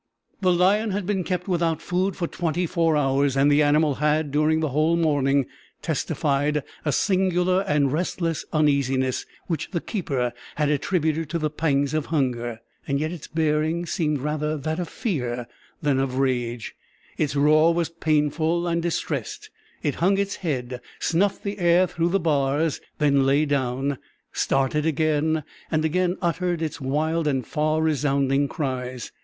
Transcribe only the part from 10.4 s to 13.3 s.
had attributed to the pangs of hunger. Yet its